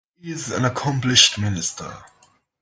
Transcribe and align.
He 0.19 0.31
is 0.31 0.49
an 0.51 0.65
accomplished 0.65 1.37
minister. 1.37 1.95